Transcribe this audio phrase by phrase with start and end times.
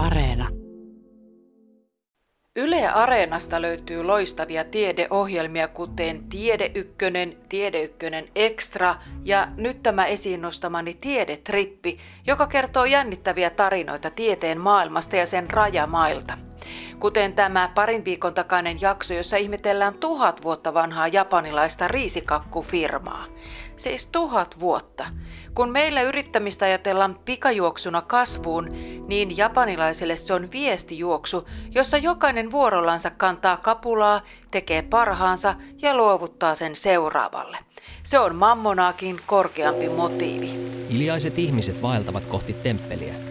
[0.00, 0.48] Areena.
[2.56, 8.94] Yle Areenasta löytyy loistavia tiedeohjelmia, kuten Tiede Ykkönen, Tiede Ykkönen Extra
[9.24, 16.38] ja nyt tämä esiin nostamani Tiedetrippi, joka kertoo jännittäviä tarinoita tieteen maailmasta ja sen rajamailta.
[16.98, 23.26] Kuten tämä parin viikon takainen jakso, jossa ihmetellään tuhat vuotta vanhaa japanilaista riisikakkufirmaa.
[23.76, 25.06] Siis tuhat vuotta.
[25.54, 28.68] Kun meillä yrittämistä ajatellaan pikajuoksuna kasvuun,
[29.06, 36.76] niin japanilaisille se on viestijuoksu, jossa jokainen vuorollansa kantaa kapulaa, tekee parhaansa ja luovuttaa sen
[36.76, 37.58] seuraavalle.
[38.02, 40.50] Se on mammonaakin korkeampi motiivi.
[40.90, 43.29] Hiljaiset ihmiset vaeltavat kohti temppeliä.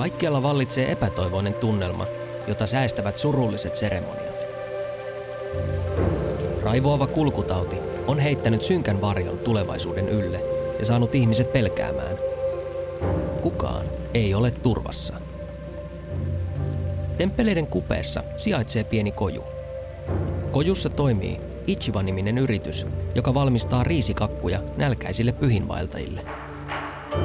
[0.00, 2.06] Kaikkialla vallitsee epätoivoinen tunnelma,
[2.46, 4.46] jota säästävät surulliset seremoniat.
[6.62, 7.76] Raivoava kulkutauti
[8.06, 10.44] on heittänyt synkän varjon tulevaisuuden ylle
[10.78, 12.18] ja saanut ihmiset pelkäämään.
[13.42, 15.14] Kukaan ei ole turvassa.
[17.18, 19.44] Temppeleiden kupeessa sijaitsee pieni koju.
[20.50, 26.20] Kojussa toimii Ichiva-niminen yritys, joka valmistaa riisikakkuja nälkäisille pyhinvaeltajille.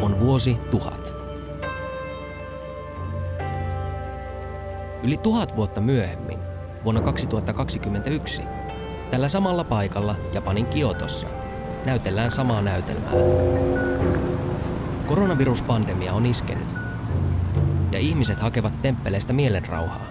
[0.01, 1.24] On vuosi tuhat.
[5.05, 6.39] Yli tuhat vuotta myöhemmin,
[6.83, 8.41] vuonna 2021,
[9.11, 11.27] tällä samalla paikalla Japanin Kiotossa
[11.85, 13.11] näytellään samaa näytelmää.
[15.07, 16.75] Koronaviruspandemia on iskenyt
[17.91, 20.05] ja ihmiset hakevat temppeleistä mielenrauhaa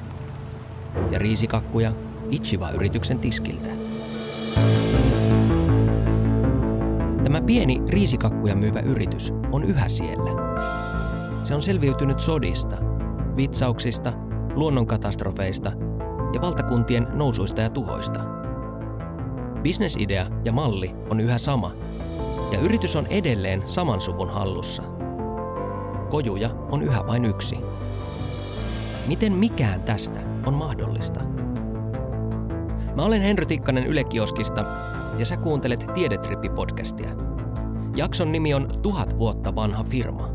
[1.10, 1.92] ja riisikakkuja
[2.30, 3.70] Ichiva-yrityksen tiskiltä.
[7.24, 10.30] Tämä pieni riisikakkuja myyvä yritys on yhä siellä.
[11.44, 12.76] Se on selviytynyt sodista,
[13.36, 14.12] vitsauksista,
[14.55, 15.72] luonnonkatastrofeista
[16.34, 18.20] ja valtakuntien nousuista ja tuhoista.
[19.62, 21.72] Bisnesidea ja malli on yhä sama,
[22.52, 24.83] ja yritys on edelleen saman suvun hallussa.
[26.11, 27.56] Kojuja on yhä vain yksi.
[29.06, 31.20] Miten mikään tästä on mahdollista?
[32.96, 34.64] Mä olen Henry Tikkanen Yle Kioskista
[35.18, 37.11] ja sä kuuntelet Tiedetrippi-podcastia.
[37.96, 40.33] Jakson nimi on Tuhat vuotta vanha firma.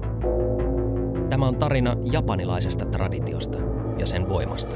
[1.29, 3.57] Tämä on tarina japanilaisesta traditiosta
[3.97, 4.75] ja sen voimasta.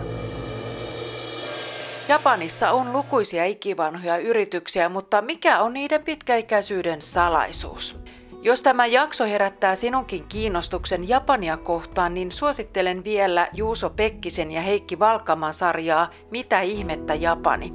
[2.07, 7.99] Japanissa on lukuisia ikivanhoja yrityksiä, mutta mikä on niiden pitkäikäisyyden salaisuus?
[8.41, 14.99] Jos tämä jakso herättää sinunkin kiinnostuksen Japania kohtaan, niin suosittelen vielä Juuso Pekkisen ja Heikki
[14.99, 17.73] Valkaman sarjaa Mitä ihmettä Japani.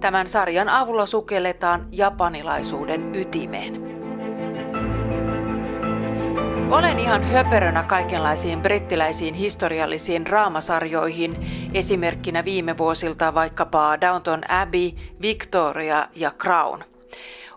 [0.00, 3.89] Tämän sarjan avulla sukelletaan japanilaisuuden ytimeen.
[6.70, 11.36] Olen ihan höperönä kaikenlaisiin brittiläisiin historiallisiin raamasarjoihin,
[11.74, 14.90] esimerkkinä viime vuosilta vaikkapa Downton Abbey,
[15.22, 16.82] Victoria ja Crown.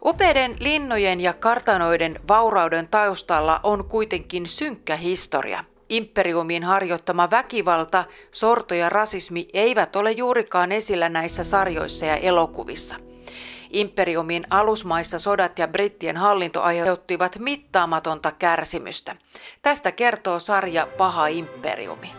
[0.06, 5.64] Upeiden linnojen ja kartanoiden vaurauden taustalla on kuitenkin synkkä historia.
[5.90, 12.96] Imperiumin harjoittama väkivalta, sorto ja rasismi eivät ole juurikaan esillä näissä sarjoissa ja elokuvissa–
[13.74, 19.16] Imperiumin alusmaissa sodat ja brittien hallinto aiheuttivat mittaamatonta kärsimystä.
[19.62, 22.12] Tästä kertoo sarja Paha imperiumi.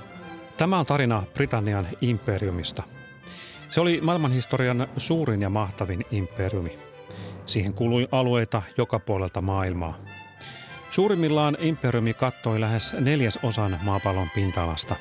[0.56, 2.82] Tämä on tarina Britannian imperiumista.
[3.68, 6.78] Se oli maailmanhistorian suurin ja mahtavin imperiumi.
[7.46, 9.98] Siihen kului alueita joka puolelta maailmaa.
[10.90, 14.96] Suurimmillaan imperiumi kattoi lähes neljäs osan maapallon pinta-alasta.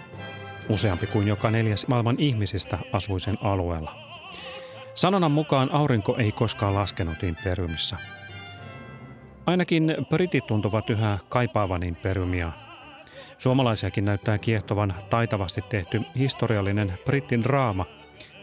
[0.70, 4.13] Useampi kuin joka neljäs maailman ihmisistä asui sen alueella.
[4.96, 7.98] Sanonnan mukaan aurinko ei koskaan laskenut imperiumissa.
[9.46, 12.52] Ainakin britit tuntuvat yhä kaipaavan imperiumia.
[13.38, 17.86] Suomalaisiakin näyttää kiehtovan taitavasti tehty historiallinen britin draama,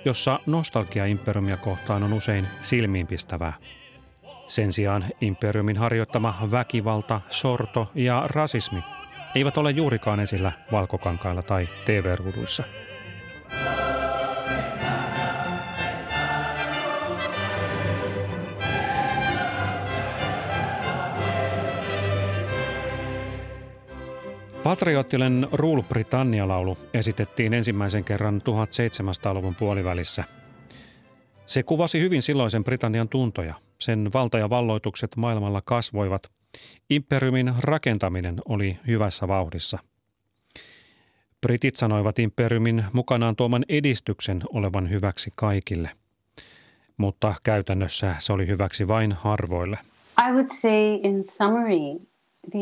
[0.04, 3.52] jossa nostalgia imperiumia kohtaan on usein silmiinpistävää.
[4.46, 8.82] Sen sijaan imperiumin harjoittama väkivalta, sorto ja rasismi
[9.34, 12.64] eivät ole juurikaan esillä valkokankailla tai TV-ruuduissa.
[24.62, 30.24] Patriottinen Rule Britannia-laulu esitettiin ensimmäisen kerran 1700-luvun puolivälissä.
[31.46, 33.54] Se kuvasi hyvin silloisen Britannian tuntoja.
[33.78, 36.22] Sen valta ja valloitukset maailmalla kasvoivat.
[36.90, 39.78] Imperiumin rakentaminen oli hyvässä vauhdissa.
[41.40, 45.90] Britit sanoivat imperiumin mukanaan tuoman edistyksen olevan hyväksi kaikille.
[46.96, 49.78] Mutta käytännössä se oli hyväksi vain harvoille.
[50.28, 52.06] I would say in summary,
[52.50, 52.58] the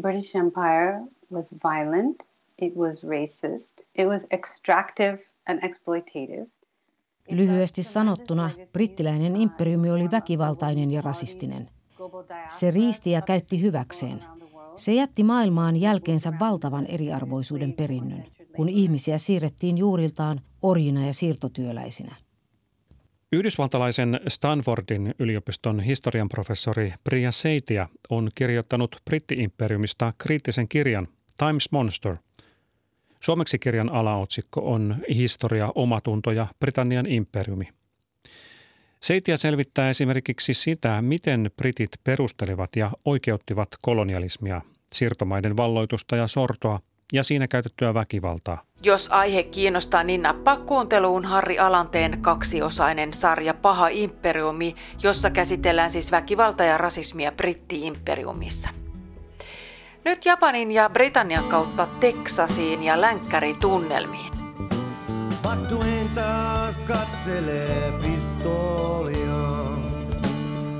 [0.00, 1.00] British Empire
[1.32, 6.46] was violent, it was racist, it was extractive and exploitative.
[7.30, 11.70] Lyhyesti sanottuna, brittiläinen imperiumi oli väkivaltainen ja rasistinen.
[12.48, 14.24] Se riisti ja käytti hyväkseen.
[14.76, 18.24] Se jätti maailmaan jälkeensä valtavan eriarvoisuuden perinnön,
[18.56, 22.16] kun ihmisiä siirrettiin juuriltaan orjina ja siirtotyöläisinä.
[23.32, 31.08] Yhdysvaltalaisen Stanfordin yliopiston historian professori Priya Seitia on kirjoittanut brittiimperiumista kriittisen kirjan
[31.46, 32.16] Times Monster.
[33.20, 37.68] Suomeksi kirjan alaotsikko on Historia, omatunto ja Britannian imperiumi.
[39.00, 44.60] Seitia selvittää esimerkiksi sitä, miten britit perustelivat ja oikeuttivat kolonialismia,
[44.92, 46.80] siirtomaiden valloitusta ja sortoa
[47.12, 48.62] ja siinä käytettyä väkivaltaa.
[48.82, 56.12] Jos aihe kiinnostaa, niin nappaa kuunteluun Harri Alanteen kaksiosainen sarja Paha imperiumi, jossa käsitellään siis
[56.12, 58.81] väkivalta ja rasismia britti-imperiumissa.
[60.04, 64.32] Nyt Japanin ja Britannian kautta Teksasiin ja länkkäritunnelmiin.
[65.42, 69.66] Pattuin taas katselee pistoolia.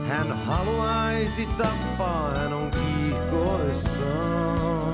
[0.08, 4.92] Hän haluaisi tappaa, hän on kiihkoissaan.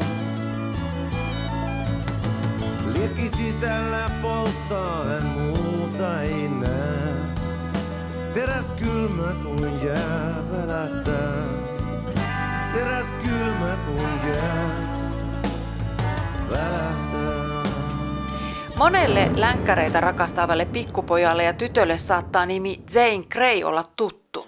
[2.95, 7.15] Liekki sisällä polttaa, hän muuta ei näe.
[8.35, 11.78] Teräs kylmä kuin jää välähtää.
[12.73, 14.71] Teräs kylmä kuin jää
[16.51, 17.63] välähtää.
[18.77, 24.47] Monelle länkkäreitä rakastavalle pikkupojalle ja tytölle saattaa nimi Zane Grey olla tuttu.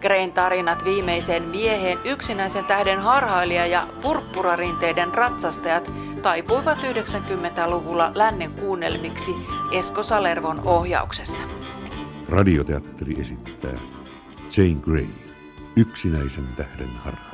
[0.00, 5.90] Greyn tarinat viimeisen miehen, yksinäisen tähden harhailija ja purppurarinteiden ratsastajat
[6.22, 9.30] taipuivat 90-luvulla lännen kuunnelmiksi
[9.72, 11.42] Esko Salervon ohjauksessa.
[12.28, 13.78] Radioteatteri esittää
[14.56, 15.08] Jane Grey,
[15.76, 17.31] yksinäisen tähden harhailija.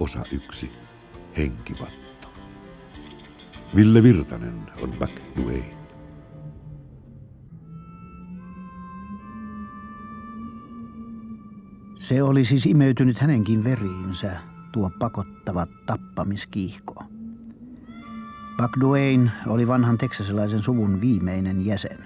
[0.00, 0.70] Osa yksi,
[1.36, 2.28] henkivatto.
[3.76, 5.12] Ville Virtanen on Back
[5.46, 5.62] Way.
[11.96, 14.40] Se oli siis imeytynyt hänenkin veriinsä,
[14.72, 17.04] tuo pakottava tappamiskiihko.
[18.56, 21.98] Buck Duane oli vanhan teksasilaisen suvun viimeinen jäsen.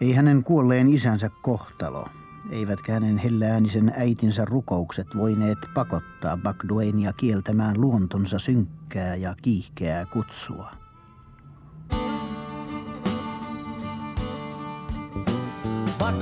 [0.00, 2.08] Ei hänen kuolleen isänsä kohtalo,
[2.50, 10.70] eivätkä hänen helläänisen äitinsä rukoukset voineet pakottaa Buck Duanea kieltämään luontonsa synkkää ja kiihkeää kutsua.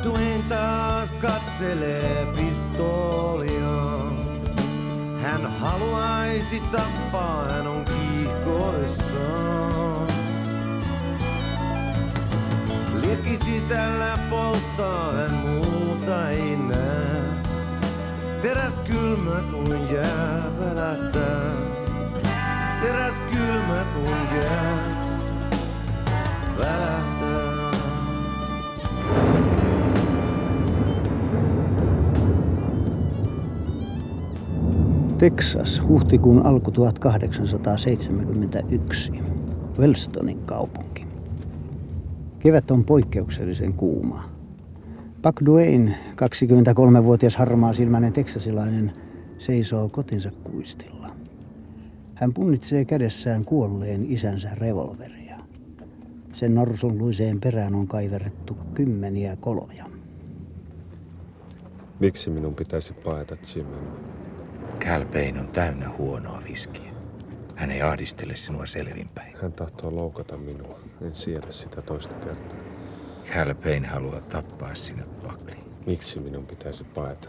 [0.04, 3.98] Duane taas katselee pistoolia.
[5.22, 10.08] Hän haluaisi tappaa, hän on kiihkoissaan.
[13.02, 15.65] Liekki sisällä polttaa, hän muuta
[16.36, 17.22] ei näe.
[18.42, 21.52] Teräs kylmä kuin jää välähtää.
[22.82, 24.78] Teräs kylmä kuin jää
[26.58, 27.70] välähtää.
[35.18, 39.12] Texas, huhtikuun alku 1871.
[39.78, 41.06] Wellstonin kaupunki.
[42.38, 44.35] Kevät on poikkeuksellisen kuuma.
[45.22, 45.98] Buck Duane,
[47.00, 48.92] 23-vuotias harmaa silmäinen teksasilainen,
[49.38, 51.10] seisoo kotinsa kuistilla.
[52.14, 55.36] Hän punnitsee kädessään kuolleen isänsä revolveria.
[56.32, 59.84] Sen norsunluiseen perään on kaiverrettu kymmeniä koloja.
[62.00, 63.76] Miksi minun pitäisi paeta Jimmy?
[64.78, 66.92] Kälpein on täynnä huonoa viskiä.
[67.54, 69.36] Hän ei ahdistele sinua selvinpäin.
[69.42, 70.80] Hän tahtoo loukata minua.
[71.02, 72.75] En siedä sitä toista kertaa.
[73.34, 75.56] Kälpein haluaa tappaa sinut, Pakli.
[75.86, 77.28] Miksi minun pitäisi paeta?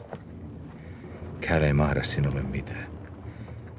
[1.41, 2.87] Käl ei mahda sinulle mitään.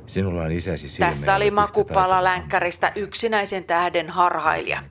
[0.06, 1.10] Sinulla on isäsi silmä.
[1.10, 4.82] Tässä oli makupala länkkäristä yksinäisen tähden harhailija.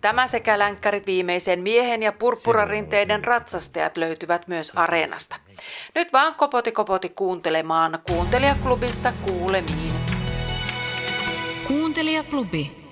[0.00, 5.36] Tämä sekä länkkärit viimeisen miehen ja purppurarinteiden ratsastajat löytyvät myös areenasta.
[5.94, 9.94] Nyt vaan kopoti kopoti kuuntelemaan kuuntelijaklubista kuulemiin.
[11.66, 12.85] Kuuntelijaklubi.